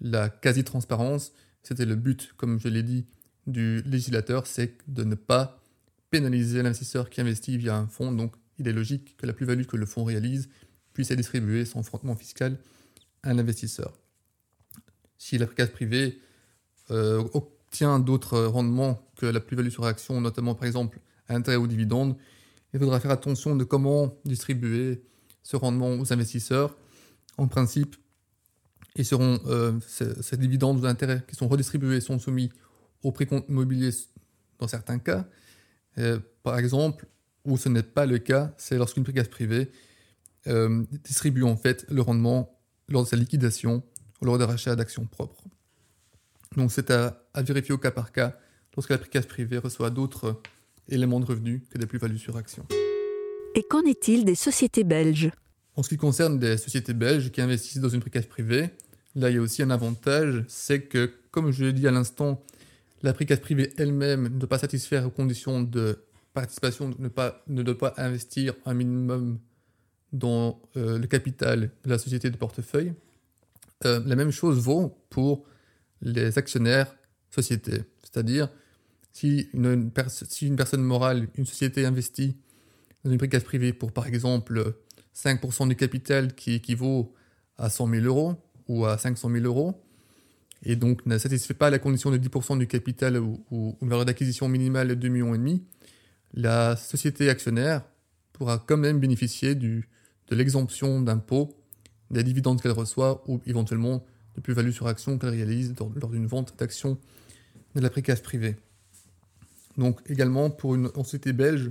la 0.00 0.28
quasi-transparence. 0.28 1.32
C'était 1.62 1.86
le 1.86 1.94
but, 1.94 2.32
comme 2.36 2.58
je 2.58 2.68
l'ai 2.68 2.82
dit, 2.82 3.06
du 3.46 3.82
législateur, 3.82 4.46
c'est 4.46 4.76
de 4.88 5.04
ne 5.04 5.14
pas 5.14 5.62
pénaliser 6.10 6.62
l'investisseur 6.62 7.10
qui 7.10 7.20
investit 7.20 7.56
via 7.56 7.76
un 7.76 7.86
fonds. 7.86 8.12
Donc, 8.12 8.34
il 8.58 8.68
est 8.68 8.72
logique 8.72 9.16
que 9.16 9.26
la 9.26 9.32
plus-value 9.32 9.64
que 9.64 9.76
le 9.76 9.86
fonds 9.86 10.04
réalise 10.04 10.48
puisse 10.92 11.10
être 11.10 11.18
distribuée 11.18 11.64
sans 11.64 11.82
frottement 11.82 12.16
fiscal 12.16 12.58
à 13.22 13.32
l'investisseur 13.34 13.94
si 15.24 15.38
la 15.38 15.46
précasse 15.46 15.70
privée 15.70 16.20
euh, 16.90 17.24
obtient 17.32 17.98
d'autres 17.98 18.40
rendements 18.40 19.00
que 19.16 19.24
la 19.24 19.40
plus-value 19.40 19.70
sur 19.70 19.86
action, 19.86 20.20
notamment 20.20 20.54
par 20.54 20.66
exemple 20.66 21.00
intérêt 21.30 21.56
ou 21.56 21.66
dividende, 21.66 22.16
il 22.74 22.80
faudra 22.80 23.00
faire 23.00 23.10
attention 23.10 23.56
de 23.56 23.64
comment 23.64 24.16
distribuer 24.24 25.02
ce 25.42 25.56
rendement 25.56 25.94
aux 25.94 26.12
investisseurs. 26.12 26.76
En 27.38 27.48
principe, 27.48 27.96
euh, 28.98 29.80
ces, 29.86 30.36
dividendes 30.36 30.82
ou 30.82 30.86
intérêts 30.86 31.22
qui 31.26 31.36
sont 31.36 31.48
redistribués 31.48 32.00
sont 32.00 32.18
soumis 32.18 32.50
au 33.02 33.12
précompte 33.12 33.48
immobilier 33.48 33.90
dans 34.58 34.68
certains 34.68 34.98
cas. 34.98 35.26
Euh, 35.98 36.18
par 36.42 36.58
exemple, 36.58 37.06
où 37.44 37.56
ce 37.56 37.68
n'est 37.68 37.82
pas 37.82 38.06
le 38.06 38.18
cas, 38.18 38.52
c'est 38.56 38.76
lorsqu'une 38.76 39.04
précasse 39.04 39.28
privée 39.28 39.70
distribue 41.04 41.42
en 41.42 41.56
fait 41.56 41.86
le 41.88 42.02
rendement 42.02 42.60
lors 42.88 43.04
de 43.04 43.08
sa 43.08 43.16
liquidation 43.16 43.82
lors 44.24 44.38
des 44.38 44.44
rachats 44.44 44.76
d'actions 44.76 45.06
propres. 45.06 45.44
Donc 46.56 46.72
c'est 46.72 46.90
à, 46.90 47.22
vérifier 47.36 47.74
au 47.74 47.78
cas 47.78 47.90
par 47.90 48.12
cas 48.12 48.36
lorsque 48.76 48.90
la 48.90 48.98
précasse 48.98 49.26
privée 49.26 49.58
reçoit 49.58 49.90
d'autres 49.90 50.40
éléments 50.88 51.20
de 51.20 51.26
revenus 51.26 51.62
que 51.70 51.78
des 51.78 51.86
plus-values 51.86 52.18
sur 52.18 52.36
actions. 52.36 52.66
Et 53.54 53.62
qu'en 53.62 53.82
est-il 53.82 54.24
des 54.24 54.34
sociétés 54.34 54.84
belges? 54.84 55.30
En 55.76 55.82
ce 55.82 55.88
qui 55.88 55.96
concerne 55.96 56.38
des 56.38 56.56
sociétés 56.56 56.94
belges 56.94 57.30
qui 57.30 57.40
investissent 57.40 57.80
dans 57.80 57.88
une 57.88 58.00
précasse 58.00 58.26
privée, 58.26 58.70
là 59.14 59.30
il 59.30 59.36
y 59.36 59.38
a 59.38 59.42
aussi 59.42 59.62
un 59.62 59.70
avantage, 59.70 60.44
c'est 60.48 60.82
que, 60.82 61.12
comme 61.30 61.50
je 61.50 61.64
l'ai 61.64 61.72
dit 61.72 61.86
à 61.86 61.90
l'instant, 61.90 62.42
la 63.02 63.12
précasse 63.12 63.40
privée 63.40 63.72
elle-même 63.76 64.24
ne 64.24 64.38
doit 64.38 64.48
pas 64.48 64.58
satisfaire 64.58 65.06
aux 65.06 65.10
conditions 65.10 65.62
de 65.62 65.98
participation, 66.32 66.90
ne, 66.98 67.08
pas, 67.08 67.42
ne 67.48 67.62
doit 67.62 67.78
pas 67.78 67.94
investir 67.96 68.54
un 68.66 68.74
minimum 68.74 69.38
dans 70.12 70.60
euh, 70.76 70.98
le 70.98 71.06
capital 71.06 71.70
de 71.84 71.90
la 71.90 71.98
société 71.98 72.30
de 72.30 72.36
portefeuille. 72.36 72.94
Euh, 73.84 74.00
la 74.06 74.16
même 74.16 74.30
chose 74.30 74.58
vaut 74.58 74.96
pour 75.10 75.44
les 76.00 76.38
actionnaires 76.38 76.94
sociétés. 77.30 77.82
C'est-à-dire, 78.02 78.48
si 79.14 79.48
une, 79.54 79.90
personne 79.92 80.82
morale, 80.82 81.28
une 81.36 81.46
société 81.46 81.86
investit 81.86 82.36
dans 83.04 83.12
une 83.12 83.18
précasse 83.18 83.44
privée 83.44 83.72
pour, 83.72 83.92
par 83.92 84.08
exemple, 84.08 84.74
5% 85.16 85.68
du 85.68 85.76
capital 85.76 86.34
qui 86.34 86.54
équivaut 86.54 87.14
à 87.56 87.70
100 87.70 87.88
000 87.88 88.04
euros 88.04 88.34
ou 88.68 88.84
à 88.84 88.98
500 88.98 89.30
000 89.30 89.44
euros, 89.44 89.80
et 90.64 90.74
donc 90.74 91.06
ne 91.06 91.16
satisfait 91.16 91.54
pas 91.54 91.70
la 91.70 91.78
condition 91.78 92.10
de 92.10 92.18
10% 92.18 92.58
du 92.58 92.66
capital 92.66 93.18
ou, 93.18 93.78
une 93.80 93.88
valeur 93.88 94.04
d'acquisition 94.04 94.48
minimale 94.48 94.88
de 94.88 95.08
2,5 95.08 95.38
millions, 95.38 95.60
la 96.32 96.74
société 96.74 97.30
actionnaire 97.30 97.82
pourra 98.32 98.58
quand 98.58 98.78
même 98.78 98.98
bénéficier 98.98 99.54
de 99.54 99.84
l'exemption 100.32 101.00
d'impôt 101.00 101.54
des 102.10 102.24
dividendes 102.24 102.60
qu'elle 102.60 102.72
reçoit 102.72 103.22
ou 103.28 103.40
éventuellement 103.46 104.04
de 104.34 104.40
plus-value 104.40 104.70
sur 104.70 104.88
action 104.88 105.18
qu'elle 105.18 105.30
réalise 105.30 105.74
lors 105.78 106.10
d'une 106.10 106.26
vente 106.26 106.58
d'actions 106.58 106.98
de 107.76 107.80
la 107.80 107.90
précasse 107.90 108.20
privée. 108.20 108.56
Donc 109.76 110.00
également 110.08 110.50
pour 110.50 110.74
une 110.74 110.88
société 110.94 111.32
belge, 111.32 111.70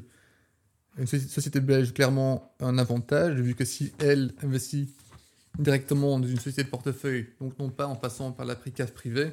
une 0.98 1.08
société 1.08 1.60
belge 1.60 1.94
clairement 1.94 2.54
un 2.60 2.78
avantage 2.78 3.40
vu 3.40 3.56
que 3.56 3.66
si 3.66 3.94
elle 4.00 4.34
investit 4.44 4.94
directement 5.58 6.20
dans 6.20 6.28
une 6.28 6.38
société 6.38 6.64
de 6.64 6.70
portefeuille, 6.70 7.28
donc 7.40 7.58
non 7.60 7.70
pas 7.70 7.88
en 7.88 7.96
passant 7.96 8.32
par 8.32 8.46
la 8.46 8.56
précasse 8.56 8.92
privée, 8.92 9.32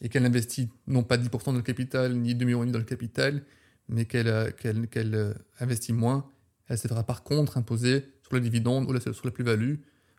et 0.00 0.08
qu'elle 0.08 0.24
investit 0.26 0.68
non 0.86 1.02
pas 1.02 1.16
10% 1.16 1.46
dans 1.46 1.52
le 1.52 1.62
capital 1.62 2.14
ni 2.14 2.34
2 2.34 2.44
millions 2.44 2.66
dans 2.66 2.78
le 2.78 2.84
capital, 2.84 3.42
mais 3.88 4.04
qu'elle 4.04 4.28
euh, 4.28 5.34
investit 5.60 5.92
moins, 5.92 6.30
elle 6.68 6.78
se 6.78 6.88
fera 6.88 7.04
par 7.04 7.22
contre 7.22 7.56
imposer 7.56 8.04
sur 8.22 8.34
le 8.34 8.40
dividende 8.40 8.90
ou 8.90 9.00
sur 9.00 9.24
la 9.24 9.30
plus-value 9.30 9.76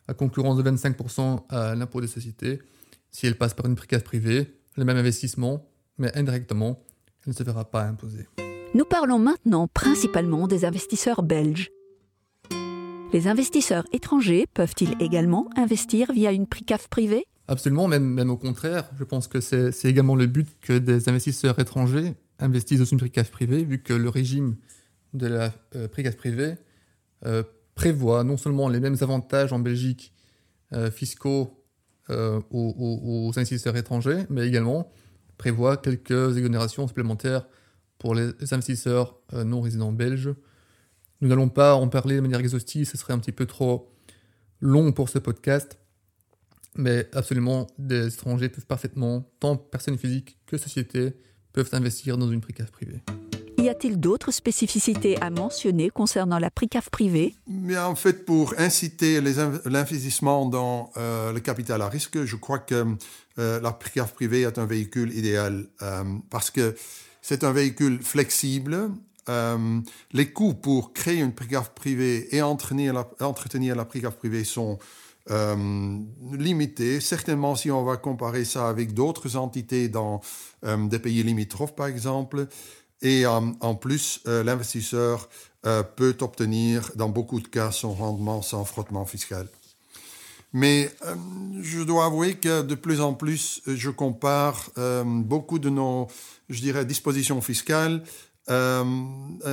à 0.08 0.14
concurrence 0.14 0.56
de 0.56 0.70
25% 0.70 1.44
à 1.48 1.74
l'impôt 1.74 2.00
des 2.00 2.06
sociétés, 2.06 2.60
si 3.10 3.26
elle 3.26 3.36
passe 3.36 3.54
par 3.54 3.66
une 3.66 3.74
précasse 3.74 4.02
privée, 4.02 4.54
le 4.76 4.84
même 4.84 4.96
investissement, 4.96 5.68
mais 5.98 6.16
indirectement, 6.16 6.84
ne 7.26 7.32
se 7.32 7.42
verra 7.42 7.64
pas 7.64 7.84
imposer. 7.84 8.26
Nous 8.74 8.84
parlons 8.84 9.18
maintenant 9.18 9.68
principalement 9.68 10.46
des 10.46 10.64
investisseurs 10.64 11.22
belges. 11.22 11.70
Les 13.12 13.28
investisseurs 13.28 13.84
étrangers 13.92 14.46
peuvent-ils 14.52 14.94
également 15.00 15.48
investir 15.56 16.12
via 16.12 16.32
une 16.32 16.46
PRICAF 16.46 16.88
privée? 16.88 17.26
Absolument, 17.48 17.88
même, 17.88 18.04
même 18.04 18.30
au 18.30 18.36
contraire. 18.36 18.90
Je 18.98 19.04
pense 19.04 19.28
que 19.28 19.40
c'est 19.40 19.72
également 19.84 20.16
le 20.16 20.26
but 20.26 20.48
que 20.60 20.76
des 20.76 21.08
investisseurs 21.08 21.58
étrangers 21.58 22.14
investissent 22.38 22.80
dans 22.80 22.84
une 22.84 22.98
PRICAF 22.98 23.30
privée, 23.30 23.64
vu 23.64 23.82
que 23.82 23.94
le 23.94 24.08
régime 24.08 24.56
de 25.14 25.28
la 25.28 25.52
euh, 25.74 25.88
PRICAF 25.88 26.16
privée 26.16 26.56
euh, 27.24 27.42
prévoit 27.74 28.24
non 28.24 28.36
seulement 28.36 28.68
les 28.68 28.80
mêmes 28.80 28.96
avantages 29.00 29.52
en 29.52 29.60
Belgique 29.60 30.12
euh, 30.72 30.90
fiscaux 30.90 31.62
euh, 32.10 32.40
aux, 32.50 33.30
investisseurs 33.36 33.76
étrangers, 33.76 34.26
mais 34.30 34.46
également 34.46 34.90
prévoit 35.38 35.76
quelques 35.76 36.36
exonérations 36.36 36.86
supplémentaires 36.86 37.46
pour 37.98 38.14
les 38.14 38.32
investisseurs 38.52 39.18
euh, 39.32 39.44
non 39.44 39.60
résidents 39.60 39.92
belges. 39.92 40.34
Nous 41.20 41.28
n'allons 41.28 41.48
pas 41.48 41.74
en 41.74 41.88
parler 41.88 42.16
de 42.16 42.20
manière 42.20 42.40
exhaustive, 42.40 42.86
ce 42.86 42.96
serait 42.96 43.12
un 43.12 43.18
petit 43.18 43.32
peu 43.32 43.46
trop 43.46 43.90
long 44.60 44.92
pour 44.92 45.08
ce 45.08 45.18
podcast, 45.18 45.78
mais 46.74 47.08
absolument 47.12 47.66
des 47.78 48.12
étrangers 48.12 48.48
peuvent 48.48 48.66
parfaitement, 48.66 49.30
tant 49.40 49.56
personnes 49.56 49.98
physiques 49.98 50.38
que 50.46 50.58
sociétés, 50.58 51.14
peuvent 51.52 51.70
investir 51.72 52.18
dans 52.18 52.30
une 52.30 52.42
précaire 52.42 52.70
privée. 52.70 53.00
Y 53.66 53.68
a-t-il 53.68 53.98
d'autres 53.98 54.30
spécificités 54.30 55.20
à 55.20 55.28
mentionner 55.28 55.90
concernant 55.90 56.38
la 56.38 56.52
PRICAF 56.52 56.88
privée? 56.88 57.34
Mais 57.48 57.76
En 57.76 57.96
fait, 57.96 58.24
pour 58.24 58.54
inciter 58.58 59.20
l'investissement 59.20 60.46
dans 60.46 60.92
euh, 60.96 61.32
le 61.32 61.40
capital 61.40 61.82
à 61.82 61.88
risque, 61.88 62.24
je 62.24 62.36
crois 62.36 62.60
que 62.60 62.84
euh, 63.40 63.60
la 63.60 63.72
PRICAF 63.72 64.14
privée 64.14 64.42
est 64.42 64.58
un 64.58 64.66
véhicule 64.66 65.12
idéal 65.12 65.66
euh, 65.82 66.04
parce 66.30 66.52
que 66.52 66.76
c'est 67.22 67.42
un 67.42 67.50
véhicule 67.50 68.00
flexible. 68.00 68.88
les 70.12 70.32
coûts 70.32 70.54
pour 70.54 70.92
créer 70.92 71.18
une 71.18 71.32
PRICAF 71.32 71.70
privée 71.70 72.36
et 72.36 72.42
entretenir 72.42 72.94
la, 72.94 73.08
entretenir 73.18 73.74
la 73.74 73.84
privée 73.84 74.44
sont 74.44 74.78
limités. 75.28 77.00
Certainement, 77.00 77.56
si 77.56 77.68
on 77.72 77.82
va 77.82 77.96
comparer 77.96 78.44
ça 78.44 78.68
avec 78.68 78.94
d'autres 78.94 79.34
entités 79.34 79.88
dans 79.88 80.20
des 80.64 81.00
pays 81.00 81.24
limitrophes, 81.24 81.74
par 81.74 81.88
exemple, 81.88 82.46
et 83.02 83.26
en, 83.26 83.74
plus, 83.74 84.20
euh, 84.26 84.42
l'investisseur 84.42 85.28
euh, 85.66 85.82
peut 85.82 86.16
obtenir 86.20 86.90
dans 86.94 87.08
beaucoup 87.08 87.40
de 87.40 87.48
cas 87.48 87.70
son 87.70 87.92
rendement 87.92 88.42
sans 88.42 88.64
frottement 88.64 89.04
fiscal. 89.04 89.48
Mais 90.52 90.90
euh, 91.04 91.14
je 91.60 91.82
dois 91.82 92.06
avouer 92.06 92.34
que 92.34 92.62
de 92.62 92.74
plus 92.74 93.02
en 93.02 93.12
plus, 93.12 93.60
je 93.66 93.90
compare 93.90 94.70
euh, 94.78 95.04
beaucoup 95.04 95.58
de 95.58 95.68
nos, 95.68 96.08
je 96.48 96.60
dirais, 96.60 96.86
dispositions 96.86 97.42
fiscales 97.42 98.02
euh, 98.48 98.82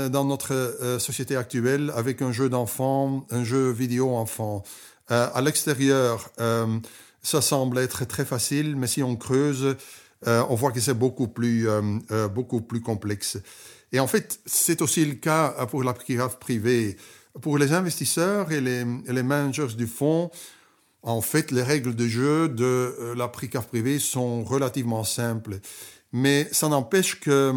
dans 0.10 0.24
notre 0.24 0.98
société 1.00 1.36
actuelle 1.36 1.92
avec 1.96 2.22
un 2.22 2.32
jeu 2.32 2.48
d'enfant, 2.48 3.26
un 3.32 3.44
jeu 3.44 3.72
vidéo 3.72 4.16
enfant. 4.16 4.64
à 5.10 5.42
l'extérieur, 5.42 6.32
ça 7.22 7.42
semble 7.42 7.80
être 7.80 8.06
très 8.06 8.24
facile, 8.24 8.76
mais 8.78 8.88
si 8.88 9.04
on 9.04 9.18
creuse, 9.18 9.76
on 10.26 10.56
voit 10.56 10.72
que 10.72 10.80
c'est 10.80 10.94
beaucoup 10.94 11.28
plus, 11.28 11.68
beaucoup 12.34 12.62
plus 12.62 12.82
complexe. 12.82 13.38
Et 13.94 14.00
en 14.00 14.08
fait, 14.08 14.40
c'est 14.46 14.82
aussi 14.82 15.06
le 15.06 15.14
cas 15.14 15.50
pour 15.68 15.84
la 15.84 15.94
privée. 15.94 16.98
Pour 17.42 17.58
les 17.58 17.74
investisseurs 17.74 18.52
et 18.52 18.62
les, 18.62 19.24
managers 19.24 19.76
du 19.76 19.88
fonds, 19.88 20.30
en 21.02 21.22
fait, 21.22 21.52
les 21.52 21.64
règles 21.64 21.96
de 21.96 22.08
jeu 22.08 22.48
de 22.48 22.64
euh, 22.64 23.16
la 23.16 23.28
PRICAF 23.28 23.68
privée 23.68 23.98
sont 24.00 24.44
relativement 24.44 25.04
simples. 25.04 25.60
Mais 26.12 26.48
ça 26.52 26.70
n'empêche 26.70 27.20
que 27.20 27.52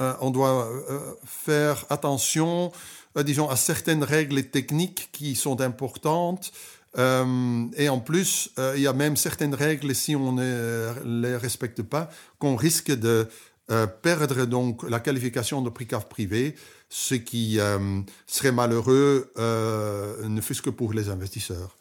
euh, 0.00 0.14
on 0.20 0.30
doit 0.30 0.66
euh, 0.66 1.00
faire 1.24 1.84
attention, 1.90 2.72
disons, 3.14 3.48
à 3.50 3.56
certaines 3.56 4.04
règles 4.04 4.42
techniques 4.44 5.10
qui 5.12 5.34
sont 5.34 5.60
importantes. 5.60 6.50
Et 6.96 7.88
en 7.88 8.00
plus, 8.00 8.50
il 8.74 8.82
y 8.82 8.86
a 8.86 8.92
même 8.92 9.16
certaines 9.16 9.54
règles, 9.54 9.94
si 9.94 10.16
on 10.16 10.32
ne 10.32 10.92
les 11.04 11.36
respecte 11.36 11.82
pas, 11.82 12.10
qu'on 12.38 12.56
risque 12.56 12.90
de 12.90 13.28
perdre 14.02 14.44
donc 14.44 14.82
la 14.88 14.98
qualification 14.98 15.62
de 15.62 15.70
PRICAF 15.70 16.08
privé, 16.08 16.56
ce 16.88 17.14
qui 17.14 17.60
serait 18.26 18.52
malheureux, 18.52 19.32
ne 19.36 20.40
fût-ce 20.40 20.62
que 20.62 20.70
pour 20.70 20.92
les 20.92 21.08
investisseurs. 21.10 21.76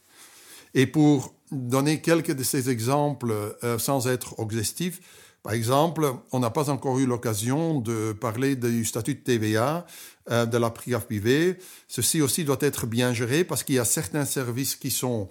Et 0.76 0.86
pour 0.86 1.34
donner 1.52 2.02
quelques 2.02 2.32
de 2.32 2.44
ces 2.44 2.70
exemples 2.70 3.34
euh, 3.64 3.78
sans 3.80 4.08
être 4.08 4.36
exhaustif, 4.40 5.02
par 5.44 5.54
exemple, 5.54 6.14
on 6.32 6.40
n'a 6.40 6.50
pas 6.50 6.70
encore 6.70 7.00
eu 7.00 7.06
l'occasion 7.06 7.80
de 7.80 8.14
parler 8.14 8.56
du 8.56 8.84
statut 8.86 9.16
de 9.16 9.20
TVA 9.20 9.86
euh, 10.32 10.46
de 10.46 10.58
la 10.58 10.70
PRIGAF 10.70 11.06
privée. 11.06 11.58
Ceci 11.88 12.22
aussi 12.22 12.44
doit 12.44 12.58
être 12.62 12.86
bien 12.86 13.14
géré 13.14 13.44
parce 13.44 13.64
qu'il 13.64 13.76
y 13.76 13.80
a 13.80 13.86
certains 13.86 14.26
services 14.26 14.76
qui 14.76 14.92
sont 14.92 15.30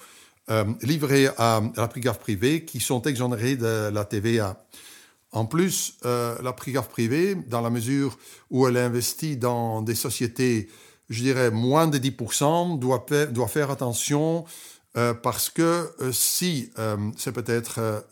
euh, 0.51 0.65
livrés 0.83 1.29
à, 1.37 1.61
la 1.77 1.89
PRIGAF 1.89 2.19
privée 2.19 2.65
qui 2.65 2.81
sont 2.81 3.03
exonérés 3.03 3.57
de 3.57 3.91
la 3.93 4.05
TVA. 4.05 4.65
En 5.31 5.45
plus, 5.45 5.99
la 6.05 6.55
PRIGAF 6.55 6.89
privée, 6.89 7.35
dans 7.35 7.61
la 7.61 7.69
mesure 7.69 8.19
où 8.51 8.67
elle 8.67 8.79
investit 8.79 9.37
dans 9.37 9.83
des 9.83 9.95
sociétés, 9.95 10.71
je 11.11 11.23
dirais, 11.23 11.51
moins 11.51 11.87
de 11.87 11.99
10%, 11.99 12.79
doit, 12.79 13.05
doit 13.31 13.49
faire 13.49 13.71
attention 13.71 14.47
euh, 14.97 15.15
parce 15.15 15.51
que 15.51 15.93
euh, 16.01 16.13
si 16.13 16.71
euh, 16.79 16.97
c'est 17.17 17.33
peut-être 17.33 18.05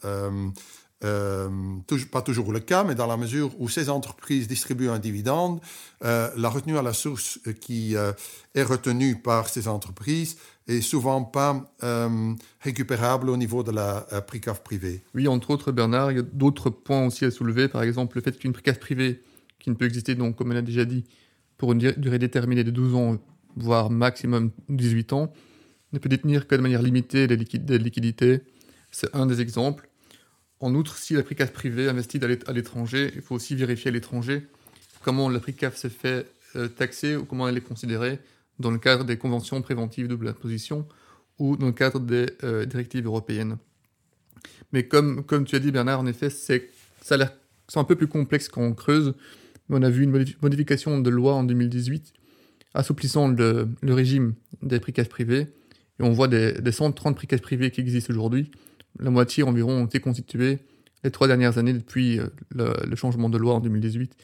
pas 1.01 2.23
toujours 2.25 2.53
le 2.53 2.61
cas, 2.61 2.85
mais 2.85 2.95
dans 2.95 3.07
la 3.07 3.17
mesure 3.17 3.51
où 3.59 3.69
ces 3.69 3.89
entreprises 3.91 4.49
distribuent 4.49 4.89
un 4.89 4.99
dividende, 4.99 5.61
la 6.03 6.49
retenue 6.49 6.79
à 6.79 6.83
la 6.83 6.93
source 6.93 7.39
qui 7.61 7.95
est 7.95 8.63
retenue 8.63 9.21
par 9.21 9.49
ces 9.49 9.69
entreprises 9.69 10.37
est 10.67 10.81
souvent 10.81 11.23
pas 11.23 11.71
récupérable 12.61 13.31
au 13.31 13.37
niveau 13.37 13.63
de 13.63 13.73
la 13.73 14.07
PRICAF 14.27 14.63
privée. 14.63 15.03
Oui, 15.15 15.29
entre 15.29 15.51
autres, 15.51 15.73
Bernard, 15.73 16.13
il 16.13 16.17
y 16.17 16.21
a 16.21 16.25
d'autres 16.25 16.71
points 16.71 17.07
aussi 17.07 17.25
à 17.25 17.31
soulever. 17.31 17.69
Par 17.69 17.83
exemple, 17.83 18.17
le 18.17 18.23
fait 18.23 18.39
qu'une 18.39 18.53
PRICAF 18.53 18.81
privée, 18.81 19.23
qui 19.59 19.71
ne 19.71 19.75
peut 19.75 19.87
exister, 19.87 20.15
donc, 20.15 20.37
comme 20.37 20.53
on 20.53 20.57
a 20.57 20.63
déjà 20.63 20.85
dit, 20.85 21.05
pour 21.59 21.73
une 21.73 21.79
durée 21.79 22.19
déterminée 22.19 22.65
de 22.65 22.71
12 22.71 22.95
ans, 22.95 23.19
voire 23.57 23.91
maximum 23.91 24.51
18 24.69 25.13
ans, 25.13 25.33
ne 25.93 25.99
peut 25.99 26.09
détenir 26.09 26.47
que 26.47 26.55
de 26.55 26.61
manière 26.61 26.83
limitée 26.83 27.27
des, 27.27 27.37
liquidités. 27.37 28.43
C'est 28.91 29.15
un 29.15 29.27
des 29.27 29.41
exemples. 29.41 29.89
En 30.61 30.75
outre, 30.75 30.97
si 30.97 31.15
la 31.15 31.23
PRICAF 31.23 31.53
privée 31.53 31.89
investit 31.89 32.21
à 32.47 32.53
l'étranger, 32.53 33.13
il 33.15 33.21
faut 33.21 33.35
aussi 33.35 33.55
vérifier 33.55 33.91
à 33.91 33.93
l'étranger 33.93 34.47
comment 35.03 35.29
la 35.29 35.39
PRICAF 35.39 35.77
se 35.77 35.89
fait 35.89 36.27
euh, 36.57 36.69
taxer 36.69 37.17
ou 37.17 37.25
comment 37.25 37.49
elle 37.49 37.57
est 37.57 37.61
considérée 37.61 38.19
dans 38.59 38.71
le 38.71 38.79
cadre 38.79 39.05
des 39.05 39.19
conventions 39.19 39.61
préventives 39.61 40.09
de 40.09 40.17
l'imposition 40.25 40.87
ou 41.39 41.57
dans 41.57 41.67
le 41.67 41.73
cadre 41.73 42.01
des 42.01 42.27
euh, 42.43 42.65
directives 42.65 43.05
européennes. 43.05 43.59
Mais 44.73 44.89
comme, 44.89 45.25
tu 45.47 45.57
as 45.57 45.59
dit 45.59 45.71
Bernard, 45.71 46.01
en 46.01 46.07
effet, 46.07 46.31
c'est, 46.31 46.71
ça 47.03 47.17
a 47.17 47.79
un 47.79 47.85
peu 47.85 47.95
plus 47.95 48.09
complexe 48.09 48.49
quand 48.49 48.63
on 48.63 48.73
creuse. 48.73 49.15
on 49.69 49.83
a 49.83 49.91
vu 49.91 50.05
une 50.05 50.25
modification 50.41 50.99
de 50.99 51.11
loi 51.11 51.35
en 51.35 51.45
2018 51.45 52.13
assouplissant 52.75 53.29
le, 53.29 53.69
régime 53.83 54.35
des 54.63 54.81
PRICAF 54.81 55.09
privées 55.09 55.47
et 55.99 56.03
on 56.03 56.13
voit 56.13 56.29
des, 56.29 56.53
des 56.53 56.73
130 56.73 57.17
prix 57.17 57.27
privés 57.27 57.71
qui 57.71 57.81
existent 57.81 58.13
aujourd'hui. 58.13 58.51
La 58.99 59.11
moitié 59.11 59.43
environ 59.43 59.83
ont 59.83 59.87
été 59.87 60.01
constitués 60.01 60.59
les 61.05 61.11
trois 61.11 61.27
dernières 61.27 61.59
années 61.59 61.73
depuis 61.73 62.19
euh, 62.19 62.29
le, 62.51 62.97
changement 62.97 63.29
de 63.29 63.39
loi 63.39 63.55
en 63.55 63.61
2018. 63.61 64.17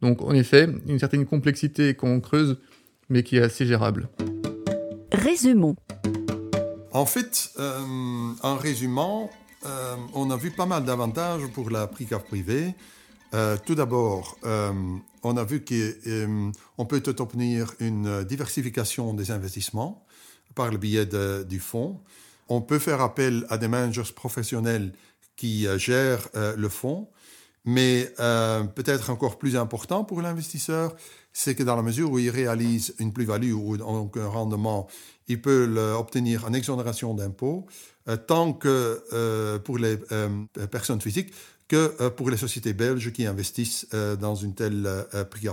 Donc 0.00 0.22
en 0.22 0.32
effet, 0.32 0.68
une 0.86 0.98
certaine 0.98 1.26
complexité 1.26 1.94
qu'on 1.94 2.20
creuse, 2.20 2.58
mais 3.08 3.22
qui 3.22 3.36
est 3.36 3.42
assez 3.42 3.66
gérable. 3.66 4.08
Résumons. 5.12 5.76
En 6.92 7.06
fait, 7.06 7.50
euh, 7.58 8.32
en 8.42 8.56
résumant, 8.56 9.30
euh, 9.66 9.96
on 10.14 10.30
a 10.30 10.36
vu 10.36 10.50
pas 10.50 10.66
mal 10.66 10.84
d'avantages 10.84 11.46
pour 11.52 11.70
la 11.70 11.86
PRICAF 11.86 12.24
privée. 12.24 12.74
tout 13.64 13.76
d'abord, 13.76 14.38
on 15.22 15.36
a 15.36 15.44
vu 15.44 15.64
qu'on 15.64 16.86
peut 16.86 17.02
obtenir 17.18 17.74
une 17.78 18.24
diversification 18.24 19.14
des 19.14 19.30
investissements 19.30 20.04
par 20.56 20.70
le 20.72 20.78
biais 20.78 21.06
du 21.44 21.60
fonds. 21.60 22.00
On 22.52 22.60
peut 22.60 22.80
faire 22.80 23.00
appel 23.00 23.46
à 23.48 23.58
des 23.58 23.68
managers 23.68 24.12
professionnels 24.14 24.92
qui 25.36 25.68
euh, 25.68 25.78
gèrent 25.78 26.28
euh, 26.34 26.56
le 26.56 26.68
fonds, 26.68 27.08
mais 27.64 28.12
euh, 28.18 28.64
peut-être 28.64 29.08
encore 29.10 29.38
plus 29.38 29.56
important 29.56 30.02
pour 30.02 30.20
l'investisseur, 30.20 30.96
c'est 31.32 31.54
que 31.54 31.62
dans 31.62 31.76
la 31.76 31.82
mesure 31.82 32.10
où 32.10 32.18
il 32.18 32.28
réalise 32.28 32.96
une 32.98 33.12
plus-value 33.12 33.52
ou 33.52 33.76
donc 33.76 34.16
un 34.16 34.26
rendement, 34.26 34.88
il 35.28 35.40
peut 35.40 35.94
obtenir 35.96 36.44
en 36.44 36.52
exonération 36.52 37.14
d'impôts, 37.14 37.66
tant 38.26 38.52
que 38.52 39.58
pour 39.58 39.78
les 39.78 39.96
personnes 40.72 41.00
physiques 41.00 41.32
que 41.68 42.08
pour 42.08 42.30
les 42.30 42.36
sociétés 42.36 42.72
belges 42.72 43.12
qui 43.12 43.26
investissent 43.26 43.86
dans 44.18 44.34
une 44.34 44.56
telle 44.56 44.88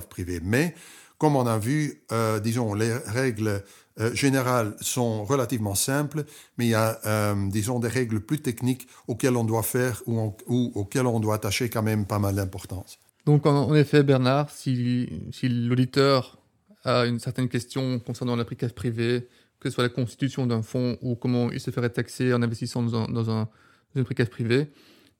privée. 0.10 0.40
Mais 0.42 0.74
comme 1.18 1.36
on 1.36 1.48
a 1.48 1.58
vu, 1.58 2.04
disons, 2.44 2.74
les 2.74 2.94
règles 2.94 3.64
euh, 4.00 4.14
générales 4.14 4.76
sont 4.80 5.24
relativement 5.24 5.74
simples, 5.74 6.24
mais 6.58 6.66
il 6.68 6.70
y 6.70 6.76
a, 6.76 7.00
euh, 7.08 7.34
disons, 7.50 7.80
des 7.80 7.88
règles 7.88 8.20
plus 8.20 8.38
techniques 8.38 8.88
auxquelles 9.08 9.36
on 9.36 9.44
doit 9.44 9.64
faire 9.64 10.04
ou, 10.06 10.36
auxquelles 10.76 11.08
on 11.08 11.20
doit 11.20 11.36
attacher 11.36 11.68
quand 11.70 11.82
même 11.82 12.06
pas 12.06 12.20
mal 12.20 12.36
d'importance. 12.36 13.00
Donc, 13.26 13.48
en, 13.48 13.74
effet, 13.74 14.04
Bernard, 14.04 14.52
si, 14.52 15.10
l'auditeur 15.42 16.38
a 16.84 17.08
une 17.08 17.20
certaine 17.20 17.50
question 17.50 17.98
concernant 17.98 18.36
la 18.36 18.46
privée, 18.46 19.28
que 19.60 19.70
ce 19.70 19.74
soit 19.74 19.84
la 19.84 19.90
constitution 19.90 20.46
d'un 20.46 20.62
fonds 20.62 20.98
ou 21.02 21.16
comment 21.16 21.50
il 21.52 21.60
se 21.60 21.72
ferait 21.72 21.90
taxer 21.90 22.34
en 22.34 22.44
investissant 22.44 22.84
dans, 22.84 22.96
un, 22.96 23.08
dans, 23.08 23.32
un, 23.32 23.50
une 23.96 24.04
précaire 24.04 24.30
privée, 24.30 24.68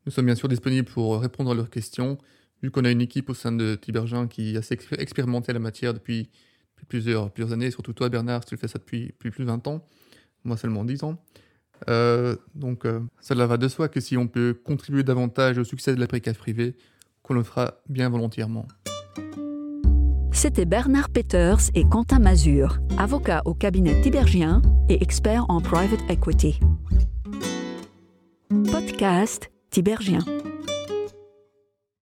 nous 0.06 0.12
sommes 0.12 0.28
bien 0.28 0.36
sûr 0.36 0.48
disponibles 0.48 0.88
pour 0.88 1.20
répondre 1.20 1.50
à 1.52 1.56
leurs 1.56 1.72
questions, 1.72 2.20
vu 2.62 2.72
qu'on 2.72 2.86
a 2.86 2.92
une 2.92 3.02
équipe 3.02 3.30
au 3.30 3.34
sein 3.34 3.52
de 3.52 3.76
Tibergin 3.76 4.28
qui 4.28 4.58
expérimentée 4.98 5.52
à 5.52 5.54
la 5.54 5.60
matière 5.60 5.94
depuis 5.94 6.30
plusieurs, 6.88 7.32
années, 7.52 7.72
surtout 7.72 7.94
toi 7.94 8.10
Bernard, 8.10 8.46
tu 8.46 8.58
fais 8.58 8.68
ça 8.68 8.80
depuis, 8.80 9.12
plus 9.20 9.32
de 9.32 9.44
20 9.44 9.68
ans, 9.68 9.86
moi 10.44 10.58
seulement 10.58 10.86
10 10.86 11.04
ans. 11.04 11.22
Euh, 11.90 12.36
donc 12.56 12.86
euh, 12.86 13.02
cela 13.20 13.46
va 13.46 13.58
de 13.58 13.68
soi 13.68 13.88
que 13.88 14.00
si 14.00 14.18
on 14.18 14.28
peut 14.28 14.60
contribuer 14.64 15.04
davantage 15.04 15.60
au 15.60 15.64
succès 15.64 15.94
de 15.94 16.00
la 16.00 16.08
précaire 16.08 16.36
privée, 16.36 16.76
qu'on 17.22 17.36
le 17.36 17.44
fera 17.44 17.76
bien 17.88 18.10
volontairement. 18.10 18.68
C'était 20.32 20.66
Bernard 20.66 21.10
Peters 21.10 21.70
et 21.74 21.84
Quentin 21.84 22.20
Mazur, 22.20 22.78
avocats 22.98 23.42
au 23.46 23.54
cabinet 23.54 24.00
Tibergien 24.02 24.62
et 24.88 25.02
experts 25.02 25.46
en 25.50 25.62
private 25.62 26.00
equity. 26.10 26.60
Podcast 28.72 29.52
Tibergien. 29.72 30.20